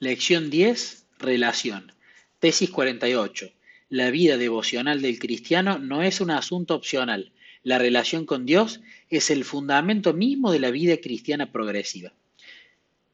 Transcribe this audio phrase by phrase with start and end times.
[0.00, 1.06] Lección 10.
[1.18, 1.90] Relación.
[2.38, 3.50] Tesis 48.
[3.88, 7.32] La vida devocional del cristiano no es un asunto opcional.
[7.64, 8.80] La relación con Dios
[9.10, 12.12] es el fundamento mismo de la vida cristiana progresiva.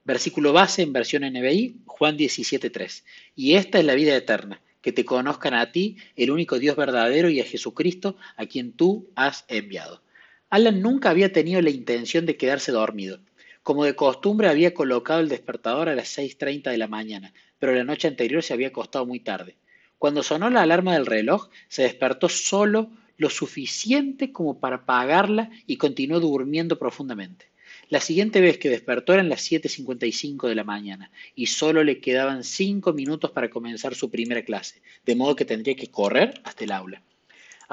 [0.04, 3.02] Versículo base en versión NBI, Juan 17.3.
[3.34, 7.30] Y esta es la vida eterna, que te conozcan a ti, el único Dios verdadero,
[7.30, 10.02] y a Jesucristo, a quien tú has enviado.
[10.50, 13.20] Alan nunca había tenido la intención de quedarse dormido.
[13.64, 17.82] Como de costumbre había colocado el despertador a las 6.30 de la mañana, pero la
[17.82, 19.56] noche anterior se había acostado muy tarde.
[19.96, 25.78] Cuando sonó la alarma del reloj, se despertó solo lo suficiente como para apagarla y
[25.78, 27.46] continuó durmiendo profundamente.
[27.88, 32.44] La siguiente vez que despertó eran las 7.55 de la mañana y solo le quedaban
[32.44, 36.72] cinco minutos para comenzar su primera clase, de modo que tendría que correr hasta el
[36.72, 37.02] aula.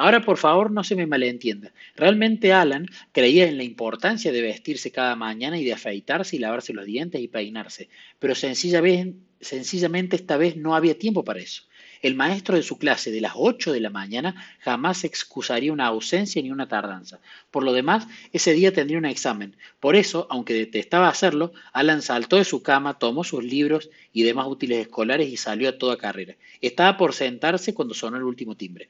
[0.02, 1.72] Ahora, por favor, no se me malentienda.
[1.96, 6.74] Realmente Alan creía en la importancia de vestirse cada mañana y de afeitarse y lavarse
[6.74, 7.88] los dientes y peinarse,
[8.18, 11.66] pero sencillamente esta vez no había tiempo para eso.
[12.02, 16.42] El maestro de su clase de las 8 de la mañana jamás excusaría una ausencia
[16.42, 17.20] ni una tardanza.
[17.52, 19.56] Por lo demás, ese día tendría un examen.
[19.80, 24.48] Por eso, aunque detestaba hacerlo, Alan saltó de su cama, tomó sus libros y demás
[24.48, 26.38] útiles escolares y salió a toda carrera.
[26.60, 28.90] Estaba por sentarse cuando sonó el último timbre.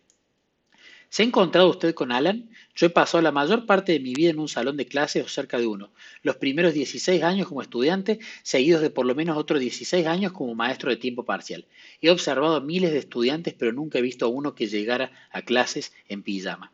[1.12, 2.50] ¿Se ha encontrado usted con Alan?
[2.74, 5.28] Yo he pasado la mayor parte de mi vida en un salón de clases o
[5.28, 5.92] cerca de uno.
[6.24, 10.56] Los primeros 16 años como estudiante, seguidos de por lo menos otros 16 años como
[10.56, 11.66] maestro de tiempo parcial.
[12.00, 15.92] He observado miles de estudiantes, pero nunca he visto a uno que llegara a clases
[16.08, 16.72] en pijama.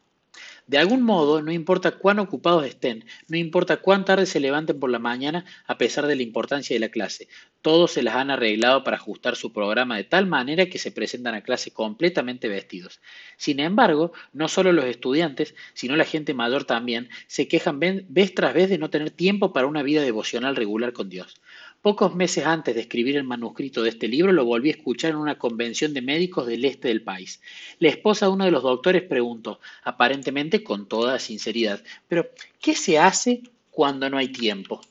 [0.68, 4.90] De algún modo, no importa cuán ocupados estén, no importa cuán tarde se levanten por
[4.90, 7.30] la mañana, a pesar de la importancia de la clase,
[7.62, 11.36] todos se las han arreglado para ajustar su programa de tal manera que se presentan
[11.36, 13.00] a clase completamente vestidos.
[13.38, 18.54] Sin embargo, no solo los estudiantes, sino la gente mayor también, se quejan vez tras
[18.54, 21.40] vez de no tener tiempo para una vida devocional regular con Dios.
[21.82, 25.18] Pocos meses antes de escribir el manuscrito de este libro, lo volví a escuchar en
[25.18, 27.40] una convención de médicos del este del país.
[27.80, 32.30] La esposa de uno de los doctores preguntó, aparentemente con toda sinceridad, pero
[32.62, 34.82] ¿qué se hace cuando no hay tiempo?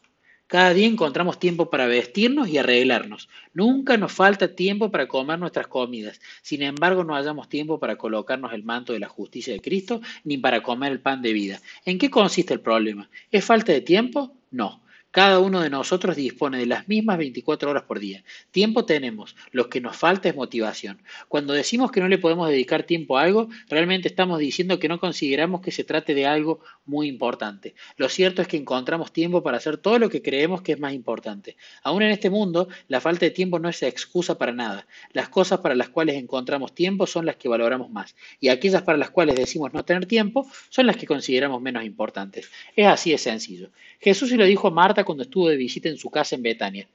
[0.47, 3.29] Cada día encontramos tiempo para vestirnos y arreglarnos.
[3.53, 6.21] Nunca nos falta tiempo para comer nuestras comidas.
[6.41, 10.39] Sin embargo, no hallamos tiempo para colocarnos el manto de la justicia de Cristo ni
[10.39, 11.61] para comer el pan de vida.
[11.85, 13.11] ¿En qué consiste el problema?
[13.33, 14.37] ¿Es falta de tiempo?
[14.53, 14.83] No.
[15.17, 18.23] Cada uno de nosotros dispone de las mismas 24 horas por día.
[18.51, 21.01] Tiempo tenemos, lo que nos falta es motivación.
[21.29, 25.01] Cuando decimos que no le podemos dedicar tiempo a algo, realmente estamos diciendo que no
[25.01, 27.75] consideramos que se trate de algo muy importante.
[27.97, 30.93] Lo cierto es que encontramos tiempo para hacer todo lo que creemos que es más
[30.93, 31.57] importante.
[31.83, 34.87] Aún en este mundo, la falta de tiempo no es excusa para nada.
[35.15, 38.99] Las cosas para las cuales encontramos tiempo son las que valoramos más, y aquellas para
[38.99, 42.51] las cuales decimos no tener tiempo son las que consideramos menos importantes.
[42.77, 43.71] Es así de sencillo.
[43.99, 46.87] Jesús se lo dijo a Marta cuando estuvo de visita en su casa en Betania.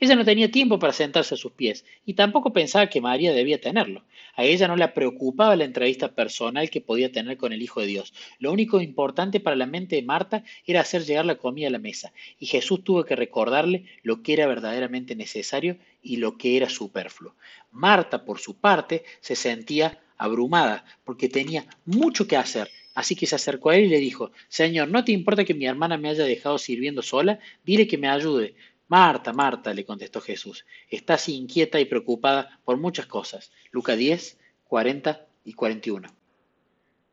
[0.00, 3.60] Ella no tenía tiempo para sentarse a sus pies y tampoco pensaba que María debía
[3.60, 4.04] tenerlo.
[4.34, 7.88] A ella no le preocupaba la entrevista personal que podía tener con el Hijo de
[7.88, 8.14] Dios.
[8.38, 11.78] Lo único importante para la mente de Marta era hacer llegar la comida a la
[11.78, 16.68] mesa y Jesús tuvo que recordarle lo que era verdaderamente necesario y lo que era
[16.68, 17.34] superfluo.
[17.70, 23.36] Marta, por su parte, se sentía abrumada porque tenía mucho que hacer Así que se
[23.36, 26.24] acercó a él y le dijo, Señor, ¿no te importa que mi hermana me haya
[26.24, 27.38] dejado sirviendo sola?
[27.64, 28.56] Dile que me ayude.
[28.88, 33.52] Marta, Marta, le contestó Jesús, estás inquieta y preocupada por muchas cosas.
[33.70, 36.12] Lucas 10, 40 y 41.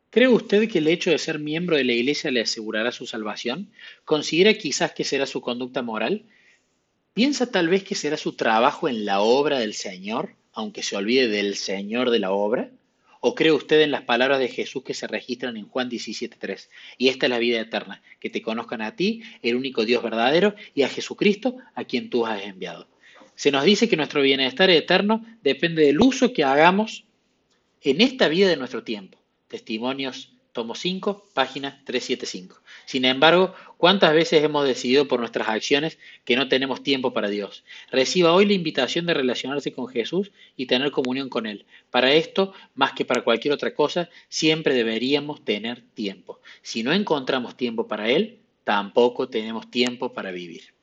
[0.09, 3.69] ¿Cree usted que el hecho de ser miembro de la iglesia le asegurará su salvación?
[4.06, 6.25] ¿Considera quizás que será su conducta moral?
[7.13, 11.28] ¿Piensa tal vez que será su trabajo en la obra del Señor, aunque se olvide
[11.28, 12.72] del Señor de la obra?
[13.28, 16.69] ¿O cree usted en las palabras de Jesús que se registran en Juan 17.3?
[17.00, 20.53] Y esta es la vida eterna, que te conozcan a ti, el único Dios verdadero,
[20.75, 22.88] y a Jesucristo, a quien tú has enviado.
[23.34, 27.06] Se nos dice que nuestro bienestar eterno depende del uso que hagamos
[27.81, 29.18] en esta vida de nuestro tiempo.
[29.47, 32.61] Testimonios tomo 5, página 375.
[32.85, 37.66] Sin embargo, ¿cuántas veces hemos decidido por nuestras acciones que no tenemos tiempo para Dios?
[37.91, 41.65] Reciba hoy la invitación de relacionarse con Jesús y tener comunión con Él.
[41.91, 46.39] Para esto, más que para cualquier otra cosa, siempre deberíamos tener tiempo.
[46.62, 50.75] Si no encontramos tiempo para Él, tampoco tenemos tiempo para vivir.